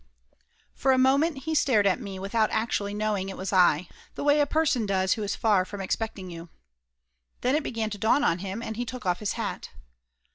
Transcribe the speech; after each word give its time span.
OR 0.83 0.93
a 0.93 0.97
moment 0.97 1.43
he 1.43 1.53
stared 1.53 1.85
at 1.85 2.01
me 2.01 2.17
without 2.17 2.49
actually 2.49 2.91
F 2.93 2.97
knowing 2.97 3.29
it 3.29 3.37
was 3.37 3.53
I, 3.53 3.87
the 4.15 4.23
way 4.23 4.39
a 4.39 4.47
person 4.47 4.87
does 4.87 5.13
who 5.13 5.21
is 5.21 5.35
far 5.35 5.63
from 5.63 5.79
expecting 5.79 6.25
to 6.29 6.31
see 6.31 6.35
you. 6.37 6.49
Then 7.41 7.53
it 7.53 7.61
began 7.61 7.91
to 7.91 7.99
dawn 7.99 8.23
on 8.23 8.39
him 8.39 8.63
and 8.63 8.77
he 8.77 8.83
took 8.83 9.05
off 9.05 9.19
his 9.19 9.33
hat. 9.33 9.69